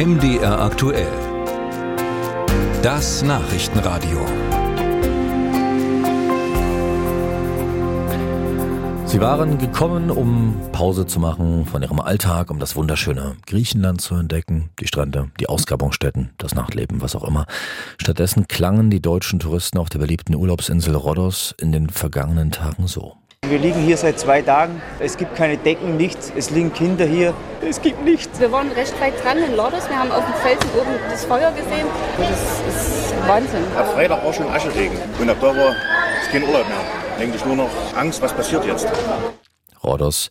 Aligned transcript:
MDR 0.00 0.58
aktuell. 0.58 1.12
Das 2.82 3.22
Nachrichtenradio. 3.22 4.24
Sie 9.04 9.20
waren 9.20 9.58
gekommen, 9.58 10.10
um 10.10 10.56
Pause 10.72 11.04
zu 11.04 11.20
machen 11.20 11.66
von 11.66 11.82
ihrem 11.82 12.00
Alltag, 12.00 12.50
um 12.50 12.58
das 12.58 12.76
wunderschöne 12.76 13.36
Griechenland 13.46 14.00
zu 14.00 14.14
entdecken, 14.14 14.70
die 14.80 14.86
Strände, 14.86 15.32
die 15.38 15.50
Ausgrabungsstätten, 15.50 16.30
das 16.38 16.54
Nachtleben, 16.54 17.02
was 17.02 17.14
auch 17.14 17.24
immer. 17.24 17.44
Stattdessen 17.98 18.48
klangen 18.48 18.88
die 18.88 19.02
deutschen 19.02 19.38
Touristen 19.38 19.76
auf 19.76 19.90
der 19.90 19.98
beliebten 19.98 20.34
Urlaubsinsel 20.34 20.94
Rhodos 20.96 21.54
in 21.60 21.72
den 21.72 21.90
vergangenen 21.90 22.52
Tagen 22.52 22.86
so. 22.86 23.18
Wir 23.50 23.58
liegen 23.58 23.80
hier 23.80 23.96
seit 23.96 24.16
zwei 24.20 24.42
Tagen. 24.42 24.80
Es 25.00 25.16
gibt 25.16 25.34
keine 25.34 25.56
Decken, 25.56 25.96
nichts. 25.96 26.32
Es 26.36 26.50
liegen 26.50 26.72
Kinder 26.72 27.04
hier. 27.04 27.34
Es 27.68 27.82
gibt 27.82 28.04
nichts. 28.04 28.38
Wir 28.38 28.52
waren 28.52 28.70
recht 28.70 28.94
weit 29.00 29.12
dran 29.24 29.38
in 29.38 29.56
Lordos. 29.56 29.88
Wir 29.88 29.98
haben 29.98 30.12
auf 30.12 30.24
dem 30.24 30.34
Felsen 30.34 30.70
oben 30.78 30.90
das 31.10 31.24
Feuer 31.24 31.50
gesehen. 31.50 31.88
Das 32.16 32.30
ist 32.68 33.12
Wahnsinn. 33.26 33.64
Ab 33.76 33.92
Freitag 33.92 34.24
war 34.24 34.32
schon 34.32 34.48
Ascheregen. 34.48 34.96
Und 35.18 35.28
ab 35.28 35.38
da 35.40 35.48
war 35.48 35.74
es 36.22 36.30
kein 36.30 36.44
Urlaub 36.44 36.64
mehr. 36.68 36.78
Eigentlich 37.18 37.44
nur 37.44 37.56
noch 37.56 37.70
Angst, 37.96 38.22
was 38.22 38.32
passiert 38.32 38.64
jetzt. 38.66 38.86
Rhodos. 39.82 40.28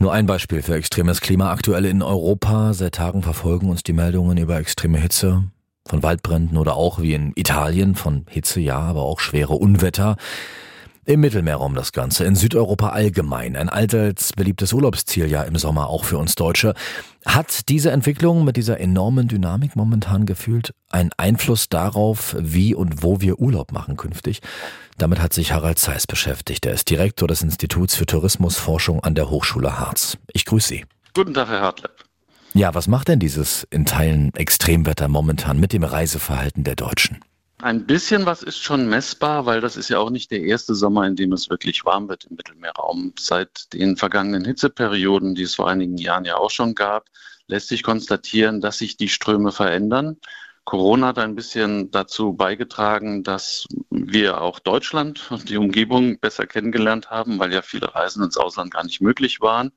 Nur 0.00 0.12
ein 0.12 0.26
Beispiel 0.26 0.60
für 0.60 0.74
extremes 0.74 1.20
Klima 1.20 1.52
aktuell 1.52 1.84
in 1.84 2.02
Europa. 2.02 2.72
Seit 2.74 2.96
Tagen 2.96 3.22
verfolgen 3.22 3.70
uns 3.70 3.84
die 3.84 3.92
Meldungen 3.92 4.36
über 4.38 4.58
extreme 4.58 4.98
Hitze, 4.98 5.44
von 5.86 6.02
Waldbränden 6.02 6.58
oder 6.58 6.74
auch 6.74 7.00
wie 7.00 7.14
in 7.14 7.32
Italien 7.36 7.94
von 7.94 8.26
Hitze, 8.28 8.58
ja, 8.58 8.80
aber 8.80 9.02
auch 9.02 9.20
schwere 9.20 9.54
Unwetter. 9.54 10.16
Im 11.10 11.22
Mittelmeerraum 11.22 11.74
das 11.74 11.90
Ganze, 11.90 12.24
in 12.24 12.36
Südeuropa 12.36 12.90
allgemein, 12.90 13.56
ein 13.56 13.68
allseits 13.68 14.32
beliebtes 14.32 14.72
Urlaubsziel 14.72 15.28
ja 15.28 15.42
im 15.42 15.56
Sommer 15.56 15.88
auch 15.88 16.04
für 16.04 16.18
uns 16.18 16.36
Deutsche. 16.36 16.72
Hat 17.26 17.68
diese 17.68 17.90
Entwicklung 17.90 18.44
mit 18.44 18.56
dieser 18.56 18.78
enormen 18.78 19.26
Dynamik 19.26 19.74
momentan 19.74 20.24
gefühlt 20.24 20.72
einen 20.88 21.10
Einfluss 21.16 21.68
darauf, 21.68 22.36
wie 22.38 22.76
und 22.76 23.02
wo 23.02 23.20
wir 23.20 23.40
Urlaub 23.40 23.72
machen 23.72 23.96
künftig? 23.96 24.40
Damit 24.98 25.20
hat 25.20 25.32
sich 25.32 25.52
Harald 25.52 25.80
Zeiss 25.80 26.06
beschäftigt. 26.06 26.64
Er 26.64 26.74
ist 26.74 26.88
Direktor 26.88 27.26
des 27.26 27.42
Instituts 27.42 27.96
für 27.96 28.06
Tourismusforschung 28.06 29.02
an 29.02 29.16
der 29.16 29.30
Hochschule 29.30 29.80
Harz. 29.80 30.16
Ich 30.32 30.44
grüße 30.44 30.68
Sie. 30.68 30.84
Guten 31.12 31.34
Tag, 31.34 31.48
Herr 31.48 31.62
Hartlepp. 31.62 32.04
Ja, 32.54 32.72
was 32.72 32.86
macht 32.86 33.08
denn 33.08 33.18
dieses 33.18 33.66
in 33.70 33.84
Teilen 33.84 34.32
Extremwetter 34.34 35.08
momentan 35.08 35.58
mit 35.58 35.72
dem 35.72 35.82
Reiseverhalten 35.82 36.62
der 36.62 36.76
Deutschen? 36.76 37.18
Ein 37.62 37.84
bisschen 37.84 38.24
was 38.24 38.42
ist 38.42 38.58
schon 38.58 38.88
messbar, 38.88 39.44
weil 39.44 39.60
das 39.60 39.76
ist 39.76 39.90
ja 39.90 39.98
auch 39.98 40.08
nicht 40.08 40.30
der 40.30 40.40
erste 40.40 40.74
Sommer, 40.74 41.06
in 41.06 41.14
dem 41.14 41.32
es 41.32 41.50
wirklich 41.50 41.84
warm 41.84 42.08
wird 42.08 42.24
im 42.24 42.36
Mittelmeerraum. 42.36 43.12
Seit 43.18 43.72
den 43.74 43.98
vergangenen 43.98 44.46
Hitzeperioden, 44.46 45.34
die 45.34 45.42
es 45.42 45.56
vor 45.56 45.68
einigen 45.68 45.98
Jahren 45.98 46.24
ja 46.24 46.36
auch 46.36 46.50
schon 46.50 46.74
gab, 46.74 47.08
lässt 47.48 47.68
sich 47.68 47.82
konstatieren, 47.82 48.62
dass 48.62 48.78
sich 48.78 48.96
die 48.96 49.10
Ströme 49.10 49.52
verändern. 49.52 50.16
Corona 50.64 51.08
hat 51.08 51.18
ein 51.18 51.34
bisschen 51.34 51.90
dazu 51.90 52.32
beigetragen, 52.32 53.24
dass 53.24 53.66
wir 53.90 54.40
auch 54.40 54.58
Deutschland 54.58 55.30
und 55.30 55.50
die 55.50 55.58
Umgebung 55.58 56.18
besser 56.18 56.46
kennengelernt 56.46 57.10
haben, 57.10 57.38
weil 57.38 57.52
ja 57.52 57.60
viele 57.60 57.94
Reisen 57.94 58.22
ins 58.22 58.38
Ausland 58.38 58.72
gar 58.72 58.84
nicht 58.84 59.02
möglich 59.02 59.42
waren. 59.42 59.72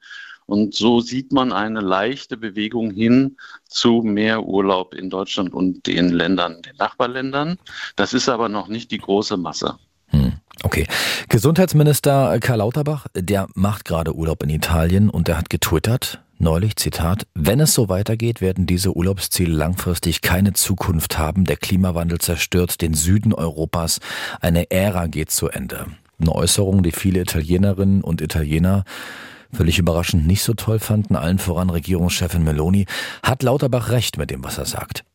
Und 0.54 0.76
so 0.76 1.02
sieht 1.02 1.32
man 1.32 1.52
eine 1.52 1.82
leichte 1.82 2.38
Bewegung 2.38 2.92
hin 2.92 3.38
zu 3.68 4.04
mehr 4.04 4.44
Urlaub 4.44 4.94
in 4.94 5.10
Deutschland 5.10 5.52
und 5.52 5.88
den 5.88 6.10
Ländern, 6.10 6.62
den 6.62 6.76
Nachbarländern. 6.76 7.58
Das 7.96 8.14
ist 8.14 8.30
aber 8.30 8.50
noch 8.50 8.68
nicht 8.68 8.92
die 8.92 9.00
große 9.00 9.36
Masse. 9.36 9.78
Hm, 10.10 10.34
okay. 10.62 10.86
Gesundheitsminister 11.28 12.38
Karl 12.40 12.60
Lauterbach, 12.60 13.08
der 13.16 13.48
macht 13.56 13.84
gerade 13.84 14.16
Urlaub 14.16 14.44
in 14.44 14.52
Italien 14.52 15.10
und 15.10 15.28
der 15.28 15.40
hat 15.40 15.50
getwittert, 15.50 16.22
neulich, 16.38 16.76
Zitat, 16.76 17.26
wenn 17.34 17.60
es 17.60 17.74
so 17.74 17.90
weitergeht, 17.90 18.40
werden 18.40 18.68
diese 18.68 18.96
Urlaubsziele 18.96 19.52
langfristig 19.52 20.22
keine 20.22 20.54
Zukunft 20.54 21.18
haben. 21.18 21.46
Der 21.46 21.58
Klimawandel 21.58 22.20
zerstört 22.20 22.80
den 22.84 22.94
Süden 22.94 23.34
Europas. 23.34 24.02
Eine 24.40 24.70
Ära 24.70 25.08
geht 25.08 25.32
zu 25.32 25.50
Ende. 25.50 25.88
Eine 26.20 26.36
Äußerung, 26.36 26.84
die 26.84 26.92
viele 26.92 27.22
Italienerinnen 27.22 28.04
und 28.04 28.22
Italiener 28.22 28.84
völlig 29.54 29.80
überraschend 29.80 30.28
nicht 30.28 30.44
so 30.44 30.54
toll 30.54 30.80
fanden, 30.80 31.16
allen 31.16 31.40
voran 31.40 31.70
Regierungschefin 31.70 32.44
Meloni, 32.44 32.86
hat 33.22 33.44
Lauterbach 33.44 33.90
recht 33.90 34.18
mit 34.18 34.32
dem, 34.32 34.44
was 34.44 34.58
er 34.58 34.66
sagt 34.66 35.06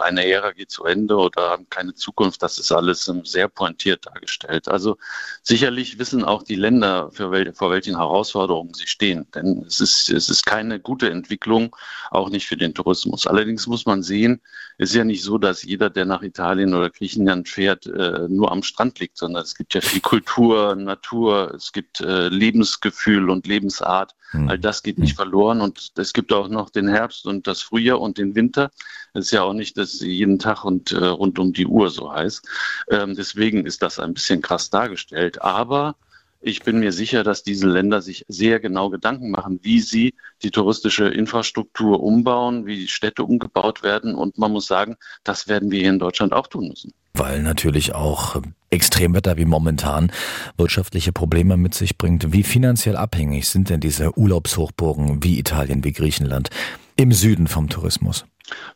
eine 0.00 0.26
Ära 0.26 0.52
geht 0.52 0.70
zu 0.70 0.84
Ende 0.84 1.16
oder 1.16 1.50
haben 1.50 1.68
keine 1.68 1.94
Zukunft. 1.94 2.42
Das 2.42 2.58
ist 2.58 2.72
alles 2.72 3.10
sehr 3.24 3.48
pointiert 3.48 4.06
dargestellt. 4.06 4.68
Also 4.68 4.96
sicherlich 5.42 5.98
wissen 5.98 6.24
auch 6.24 6.42
die 6.42 6.56
Länder, 6.56 7.10
wel 7.16 7.52
vor 7.54 7.70
welchen 7.70 7.96
Herausforderungen 7.96 8.74
sie 8.74 8.86
stehen. 8.86 9.26
Denn 9.34 9.64
es 9.66 9.80
ist, 9.80 10.10
es 10.10 10.28
ist 10.28 10.46
keine 10.46 10.80
gute 10.80 11.10
Entwicklung, 11.10 11.74
auch 12.10 12.30
nicht 12.30 12.46
für 12.46 12.56
den 12.56 12.74
Tourismus. 12.74 13.26
Allerdings 13.26 13.66
muss 13.66 13.86
man 13.86 14.02
sehen, 14.02 14.40
es 14.78 14.90
ist 14.90 14.96
ja 14.96 15.04
nicht 15.04 15.22
so, 15.22 15.38
dass 15.38 15.62
jeder, 15.62 15.90
der 15.90 16.04
nach 16.04 16.22
Italien 16.22 16.74
oder 16.74 16.90
Griechenland 16.90 17.48
fährt, 17.48 17.86
äh, 17.86 18.28
nur 18.28 18.50
am 18.50 18.62
Strand 18.62 18.98
liegt, 18.98 19.18
sondern 19.18 19.42
es 19.42 19.54
gibt 19.54 19.74
ja 19.74 19.80
viel 19.80 20.00
Kultur, 20.00 20.74
Natur, 20.74 21.52
es 21.54 21.72
gibt 21.72 22.00
äh, 22.00 22.28
Lebensgefühl 22.28 23.30
und 23.30 23.46
Lebensart. 23.46 24.14
Mhm. 24.34 24.48
All 24.48 24.58
das 24.58 24.82
geht 24.82 24.98
nicht 24.98 25.16
verloren 25.16 25.60
und 25.60 25.92
es 25.96 26.12
gibt 26.12 26.32
auch 26.32 26.48
noch 26.48 26.70
den 26.70 26.88
Herbst 26.88 27.26
und 27.26 27.46
das 27.46 27.62
Frühjahr 27.62 28.00
und 28.00 28.18
den 28.18 28.34
Winter. 28.34 28.70
Es 29.14 29.26
ist 29.26 29.30
ja 29.30 29.42
auch 29.42 29.52
nicht, 29.52 29.78
dass 29.78 30.00
jeden 30.00 30.38
Tag 30.38 30.64
und 30.64 30.92
äh, 30.92 31.06
rund 31.06 31.38
um 31.38 31.52
die 31.52 31.66
Uhr 31.66 31.90
so 31.90 32.12
heißt. 32.12 32.46
Ähm, 32.90 33.14
deswegen 33.14 33.64
ist 33.64 33.82
das 33.82 33.98
ein 33.98 34.14
bisschen 34.14 34.42
krass 34.42 34.70
dargestellt. 34.70 35.40
Aber 35.42 35.94
ich 36.40 36.62
bin 36.62 36.80
mir 36.80 36.92
sicher, 36.92 37.24
dass 37.24 37.42
diese 37.42 37.66
Länder 37.66 38.02
sich 38.02 38.26
sehr 38.28 38.60
genau 38.60 38.90
Gedanken 38.90 39.30
machen, 39.30 39.60
wie 39.62 39.80
sie 39.80 40.14
die 40.42 40.50
touristische 40.50 41.06
Infrastruktur 41.06 42.02
umbauen, 42.02 42.66
wie 42.66 42.86
Städte 42.88 43.24
umgebaut 43.24 43.82
werden. 43.82 44.14
Und 44.14 44.36
man 44.36 44.52
muss 44.52 44.66
sagen, 44.66 44.96
das 45.22 45.48
werden 45.48 45.70
wir 45.70 45.80
hier 45.80 45.90
in 45.90 45.98
Deutschland 45.98 46.32
auch 46.32 46.48
tun 46.48 46.68
müssen. 46.68 46.92
Weil 47.14 47.42
natürlich 47.42 47.94
auch 47.94 48.42
Extremwetter 48.74 49.36
wie 49.36 49.44
momentan 49.44 50.10
wirtschaftliche 50.56 51.12
Probleme 51.12 51.56
mit 51.56 51.74
sich 51.74 51.96
bringt. 51.96 52.32
Wie 52.32 52.42
finanziell 52.42 52.96
abhängig 52.96 53.48
sind 53.48 53.70
denn 53.70 53.80
diese 53.80 54.18
Urlaubshochburgen 54.18 55.22
wie 55.22 55.38
Italien, 55.38 55.84
wie 55.84 55.92
Griechenland 55.92 56.50
im 56.96 57.12
Süden 57.12 57.46
vom 57.46 57.68
Tourismus? 57.68 58.26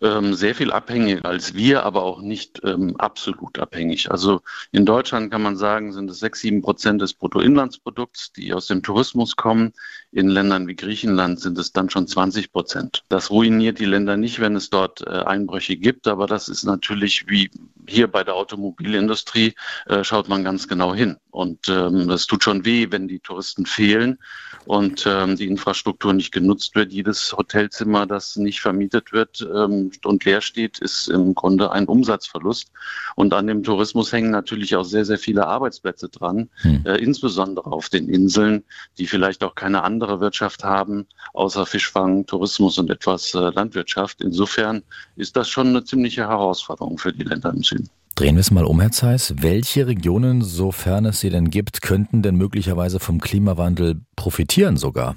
Ähm, 0.01 0.33
sehr 0.35 0.55
viel 0.55 0.73
abhängig 0.73 1.25
als 1.25 1.55
wir, 1.55 1.85
aber 1.85 2.03
auch 2.03 2.23
nicht 2.23 2.61
ähm, 2.65 2.97
absolut 2.97 3.59
abhängig. 3.59 4.11
Also 4.11 4.41
in 4.73 4.87
Deutschland 4.87 5.31
kann 5.31 5.43
man 5.43 5.57
sagen, 5.57 5.93
sind 5.93 6.11
es 6.11 6.21
sechs, 6.21 6.41
sieben 6.41 6.63
Prozent 6.63 7.03
des 7.03 7.13
Bruttoinlandsprodukts, 7.15 8.33
die 8.33 8.55
aus 8.55 8.67
dem 8.67 8.83
Tourismus 8.83 9.37
kommen. 9.37 9.75
In 10.11 10.29
Ländern 10.29 10.69
wie 10.69 10.77
Griechenland 10.77 11.41
sind 11.41 11.59
es 11.59 11.73
dann 11.73 11.91
schon 11.91 12.07
20 12.07 12.51
Prozent. 12.51 13.05
Das 13.09 13.31
ruiniert 13.31 13.79
die 13.79 13.85
Länder 13.85 14.17
nicht, 14.17 14.41
wenn 14.41 14.57
es 14.57 14.71
dort 14.71 15.03
äh, 15.03 15.11
Einbrüche 15.11 15.77
gibt, 15.77 16.09
aber 16.09 16.27
das 16.27 16.49
ist 16.49 16.65
natürlich 16.65 17.27
wie 17.29 17.51
hier 17.87 18.07
bei 18.07 18.23
der 18.23 18.35
Automobilindustrie, 18.35 19.55
äh, 19.87 20.05
schaut 20.05 20.29
man 20.29 20.45
ganz 20.45 20.69
genau 20.69 20.95
hin. 20.95 21.17
Und 21.31 21.69
ähm, 21.69 22.09
tut 22.27 22.43
schon 22.45 22.65
weh, 22.65 22.89
wenn 22.91 23.09
die 23.09 23.21
Touristen 23.21 23.65
fehlen 23.65 24.19
und 24.67 25.05
ähm, 25.07 25.37
die 25.37 25.47
Infrastruktur 25.47 26.13
nicht 26.13 26.33
genutzt 26.33 26.75
wird. 26.75 26.93
Jedes 26.93 27.33
Hotelzimmer, 27.33 28.07
das 28.07 28.37
nicht 28.37 28.61
vermietet 28.61 29.13
wird 29.13 29.41
ähm, 29.65 29.91
und 30.05 30.25
leer 30.25 30.41
steht, 30.41 30.79
ist 30.79 31.09
im 31.09 31.35
Grunde 31.35 31.73
ein 31.73 31.87
Umsatzverlust. 31.87 32.71
Und 33.17 33.35
an 33.35 33.47
dem 33.47 33.63
Tourismus 33.63 34.13
hängen 34.13 34.31
natürlich 34.31 34.77
auch 34.77 34.85
sehr, 34.85 35.05
sehr 35.05 35.19
viele 35.19 35.47
Arbeitsplätze 35.47 36.09
dran, 36.09 36.49
hm. 36.63 36.85
äh, 36.85 36.97
insbesondere 36.97 37.71
auf 37.73 37.89
den 37.89 38.09
Inseln, 38.09 38.65
die 38.99 39.07
vielleicht 39.07 39.43
auch 39.45 39.55
keine 39.55 39.83
andere 39.83 40.21
Wirtschaft 40.21 40.65
haben, 40.65 41.07
außer 41.35 41.67
Fischfang, 41.67 42.27
Tourismus 42.27 42.79
und 42.79 42.91
etwas 42.91 43.35
äh, 43.35 43.39
Landwirtschaft. 43.39 44.21
Insofern 44.21 44.83
ist 45.17 45.37
das 45.37 45.49
schon 45.49 45.69
eine 45.69 45.85
ziemliche 45.85 46.29
Herausforderung 46.29 46.99
für 46.99 47.13
die 47.13 47.25
Länder 47.25 47.51
im 47.51 47.63
Süden. 47.63 47.89
Drehen 48.19 48.35
wir 48.35 48.41
es 48.41 48.51
mal 48.51 48.65
um, 48.65 48.81
Herr 48.81 48.91
Zeiss. 48.91 49.35
Welche 49.39 49.87
Regionen, 49.87 50.43
sofern 50.43 51.05
es 51.05 51.21
sie 51.21 51.31
denn 51.31 51.51
gibt, 51.51 51.83
könnten 51.83 52.21
denn 52.21 52.35
möglicherweise 52.35 52.99
vom 52.99 53.21
Klimawandel 53.21 54.01
profitieren 54.17 54.77
sogar? 54.77 55.15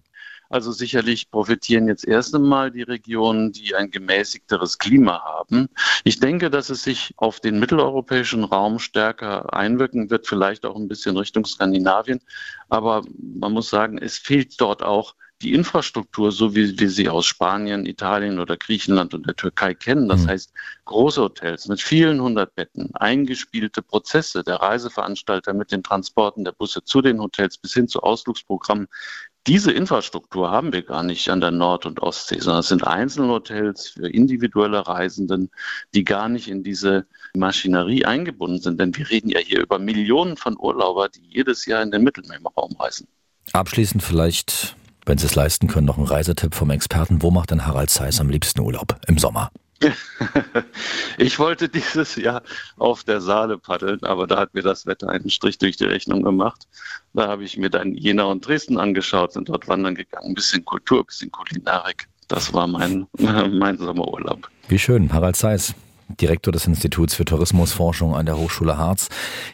Also 0.51 0.73
sicherlich 0.73 1.31
profitieren 1.31 1.87
jetzt 1.87 2.05
erst 2.05 2.35
einmal 2.35 2.71
die 2.71 2.81
Regionen, 2.83 3.53
die 3.53 3.73
ein 3.73 3.89
gemäßigteres 3.89 4.77
Klima 4.77 5.23
haben. 5.23 5.69
Ich 6.03 6.19
denke, 6.19 6.49
dass 6.49 6.69
es 6.69 6.83
sich 6.83 7.13
auf 7.15 7.39
den 7.39 7.57
mitteleuropäischen 7.57 8.43
Raum 8.43 8.77
stärker 8.79 9.53
einwirken 9.53 10.09
wird, 10.09 10.27
vielleicht 10.27 10.65
auch 10.65 10.75
ein 10.75 10.89
bisschen 10.89 11.15
Richtung 11.15 11.45
Skandinavien. 11.45 12.19
Aber 12.67 13.03
man 13.17 13.53
muss 13.53 13.69
sagen, 13.69 13.97
es 13.97 14.17
fehlt 14.17 14.59
dort 14.59 14.83
auch 14.83 15.15
die 15.41 15.53
Infrastruktur, 15.53 16.31
so 16.31 16.55
wie 16.55 16.77
wir 16.79 16.89
sie 16.89 17.09
aus 17.09 17.25
Spanien, 17.25 17.85
Italien 17.85 18.39
oder 18.39 18.57
Griechenland 18.57 19.13
und 19.13 19.25
der 19.27 19.35
Türkei 19.35 19.73
kennen, 19.73 20.07
das 20.07 20.21
mhm. 20.21 20.27
heißt 20.27 20.53
große 20.85 21.21
Hotels 21.21 21.67
mit 21.67 21.81
vielen 21.81 22.21
hundert 22.21 22.53
Betten, 22.55 22.93
eingespielte 22.95 23.81
Prozesse 23.81 24.43
der 24.43 24.57
Reiseveranstalter 24.57 25.53
mit 25.53 25.71
den 25.71 25.83
Transporten 25.83 26.43
der 26.43 26.51
Busse 26.51 26.83
zu 26.83 27.01
den 27.01 27.19
Hotels 27.19 27.57
bis 27.57 27.73
hin 27.73 27.87
zu 27.87 28.01
Ausflugsprogrammen, 28.01 28.87
diese 29.47 29.71
Infrastruktur 29.71 30.51
haben 30.51 30.71
wir 30.71 30.83
gar 30.83 31.03
nicht 31.03 31.29
an 31.29 31.41
der 31.41 31.51
Nord- 31.51 31.85
und 31.85 32.01
Ostsee, 32.01 32.39
sondern 32.39 32.59
es 32.59 32.67
sind 32.67 32.85
Einzelhotels 32.85 33.89
für 33.89 34.07
individuelle 34.07 34.87
Reisenden, 34.87 35.49
die 35.95 36.03
gar 36.03 36.29
nicht 36.29 36.47
in 36.47 36.63
diese 36.63 37.07
Maschinerie 37.33 38.05
eingebunden 38.05 38.61
sind. 38.61 38.79
Denn 38.79 38.95
wir 38.95 39.09
reden 39.09 39.29
ja 39.29 39.39
hier 39.39 39.61
über 39.61 39.79
Millionen 39.79 40.37
von 40.37 40.57
Urlauber, 40.57 41.09
die 41.09 41.25
jedes 41.27 41.65
Jahr 41.65 41.81
in 41.81 41.89
den 41.89 42.03
Mittelmeerraum 42.03 42.75
reisen. 42.79 43.07
Abschließend 43.53 44.03
vielleicht 44.03 44.75
Wenn 45.05 45.17
Sie 45.17 45.25
es 45.25 45.33
leisten 45.33 45.67
können, 45.67 45.87
noch 45.87 45.97
ein 45.97 46.03
Reisetipp 46.03 46.53
vom 46.53 46.69
Experten. 46.69 47.23
Wo 47.23 47.31
macht 47.31 47.49
denn 47.49 47.65
Harald 47.65 47.89
Zeiss 47.89 48.21
am 48.21 48.29
liebsten 48.29 48.59
Urlaub? 48.59 48.97
Im 49.07 49.17
Sommer. 49.17 49.51
ich 51.21 51.39
wollte 51.39 51.69
dieses 51.69 52.15
Jahr 52.15 52.41
auf 52.77 53.03
der 53.03 53.21
Saale 53.21 53.57
paddeln, 53.57 54.03
aber 54.03 54.27
da 54.27 54.37
hat 54.37 54.53
mir 54.53 54.63
das 54.63 54.85
Wetter 54.85 55.09
einen 55.09 55.29
Strich 55.29 55.57
durch 55.57 55.77
die 55.77 55.85
Rechnung 55.85 56.23
gemacht. 56.23 56.67
Da 57.13 57.27
habe 57.27 57.43
ich 57.43 57.57
mir 57.57 57.69
dann 57.69 57.93
Jena 57.93 58.23
und 58.23 58.45
Dresden 58.45 58.77
angeschaut, 58.77 59.33
sind 59.33 59.49
dort 59.49 59.67
wandern 59.67 59.95
gegangen, 59.95 60.29
ein 60.29 60.33
bisschen 60.33 60.65
Kultur, 60.65 60.99
ein 61.01 61.05
bisschen 61.05 61.31
Kulinarik. 61.31 62.07
Das 62.27 62.53
war 62.53 62.67
mein, 62.67 63.07
mein 63.17 63.77
Sommerurlaub. 63.77 64.49
Wie 64.67 64.79
schön, 64.79 65.13
Harald 65.13 65.35
Zeiss. 65.35 65.75
Direktor 66.19 66.51
des 66.51 66.67
Instituts 66.67 67.13
für 67.15 67.23
Tourismusforschung 67.23 68.15
an 68.15 68.25
der 68.25 68.37
Hochschule 68.37 68.77
Harz, 68.77 69.07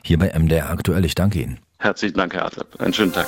hier 0.04 0.18
bei 0.18 0.32
MDR 0.38 0.72
aktuell. 0.72 1.06
Ich 1.06 1.14
danke 1.14 1.42
Ihnen. 1.42 1.60
Herzlichen 1.78 2.18
Dank, 2.18 2.34
Herr 2.34 2.46
Adler. 2.46 2.66
Einen 2.80 2.94
schönen 2.94 3.14
Tag. 3.14 3.28